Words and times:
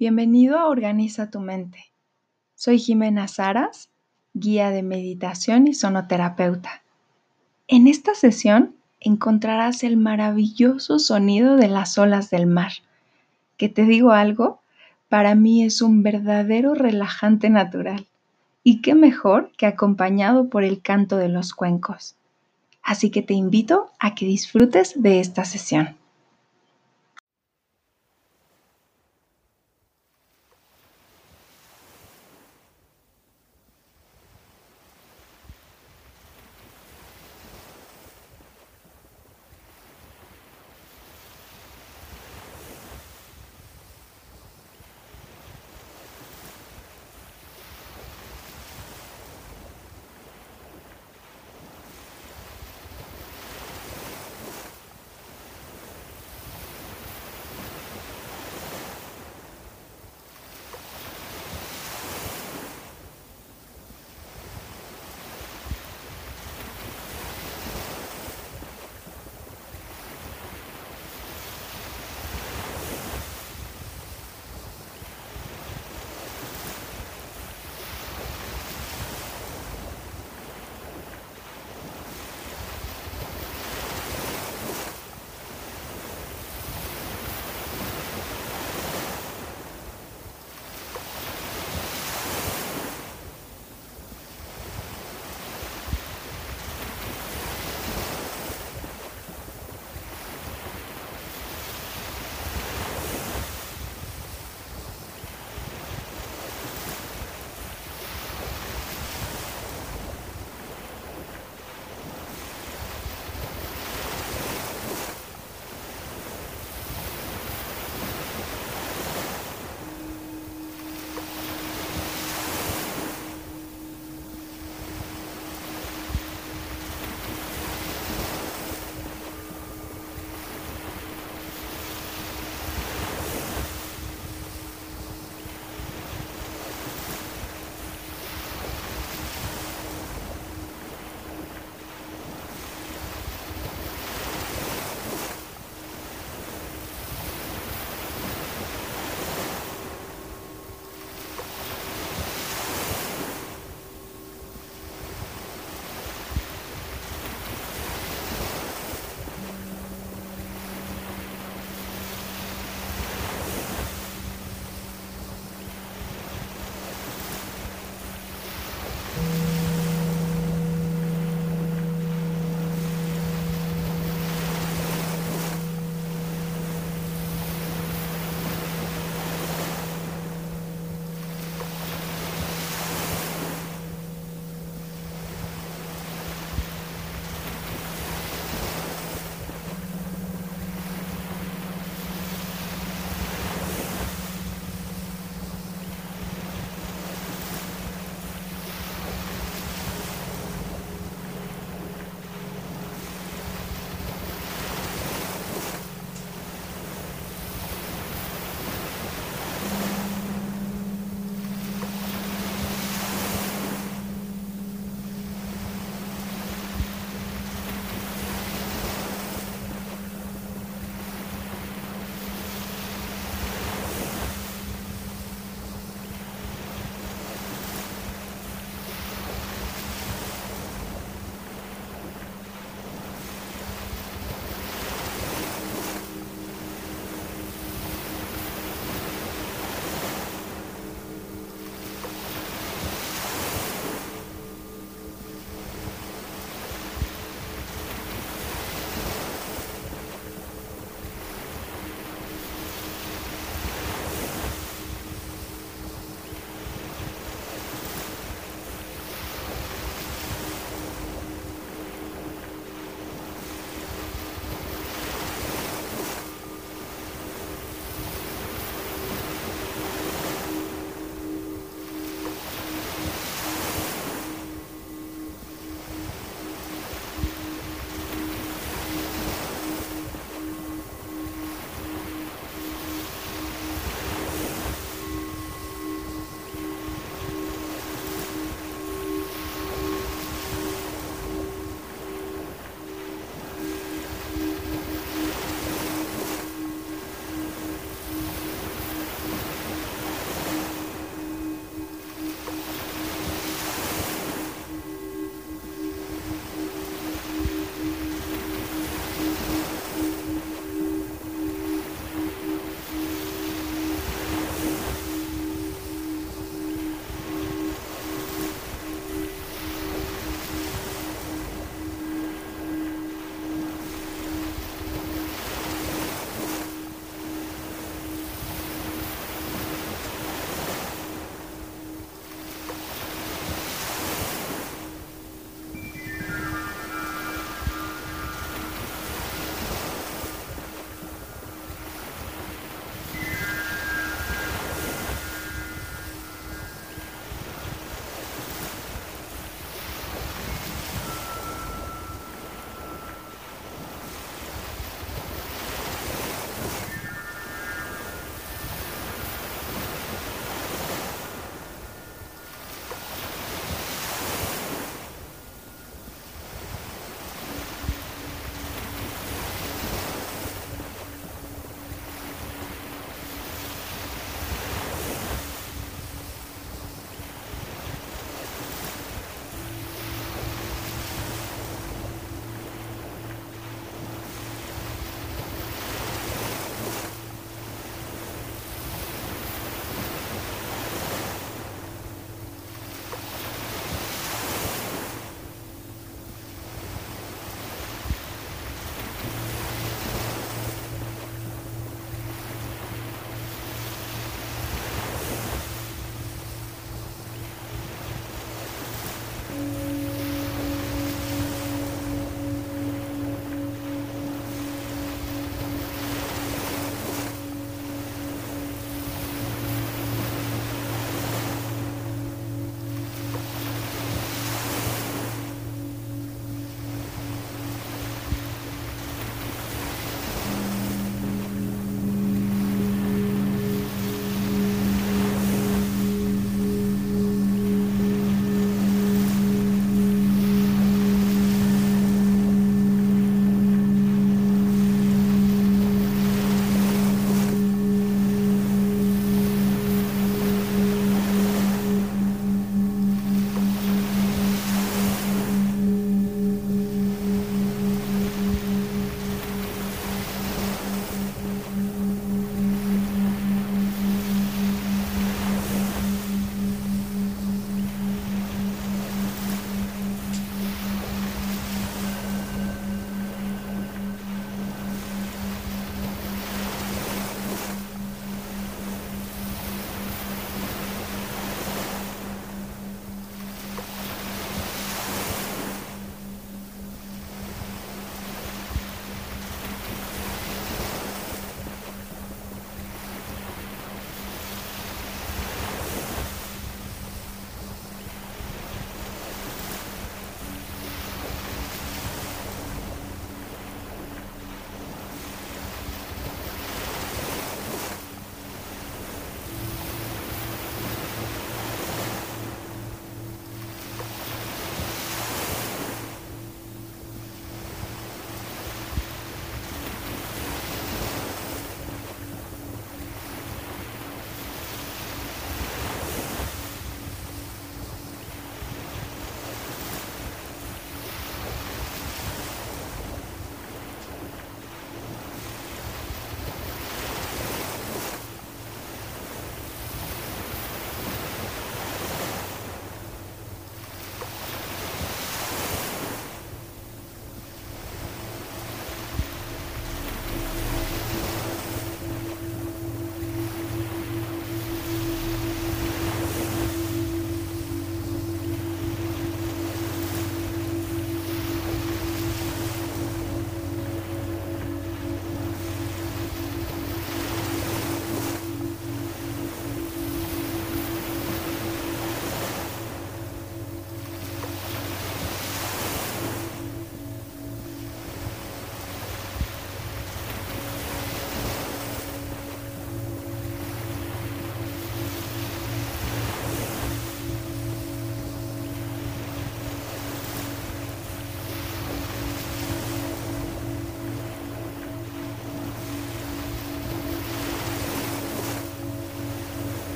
Bienvenido 0.00 0.60
a 0.60 0.68
Organiza 0.68 1.28
tu 1.28 1.40
mente. 1.40 1.86
Soy 2.54 2.78
Jimena 2.78 3.26
Saras, 3.26 3.88
guía 4.32 4.70
de 4.70 4.84
meditación 4.84 5.66
y 5.66 5.74
sonoterapeuta. 5.74 6.84
En 7.66 7.88
esta 7.88 8.14
sesión 8.14 8.76
encontrarás 9.00 9.82
el 9.82 9.96
maravilloso 9.96 11.00
sonido 11.00 11.56
de 11.56 11.66
las 11.66 11.98
olas 11.98 12.30
del 12.30 12.46
mar, 12.46 12.70
que 13.56 13.68
te 13.68 13.86
digo 13.86 14.12
algo, 14.12 14.60
para 15.08 15.34
mí 15.34 15.64
es 15.64 15.82
un 15.82 16.04
verdadero 16.04 16.74
relajante 16.74 17.50
natural. 17.50 18.06
Y 18.62 18.80
qué 18.82 18.94
mejor 18.94 19.50
que 19.56 19.66
acompañado 19.66 20.48
por 20.48 20.62
el 20.62 20.80
canto 20.80 21.16
de 21.16 21.28
los 21.28 21.54
cuencos. 21.54 22.14
Así 22.84 23.10
que 23.10 23.22
te 23.22 23.34
invito 23.34 23.90
a 23.98 24.14
que 24.14 24.26
disfrutes 24.26 25.02
de 25.02 25.18
esta 25.18 25.44
sesión. 25.44 25.96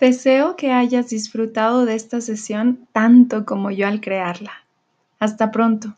Deseo 0.00 0.54
que 0.54 0.70
hayas 0.70 1.08
disfrutado 1.08 1.84
de 1.84 1.96
esta 1.96 2.20
sesión 2.20 2.86
tanto 2.92 3.44
como 3.44 3.72
yo 3.72 3.88
al 3.88 4.00
crearla. 4.00 4.52
Hasta 5.18 5.50
pronto. 5.50 5.96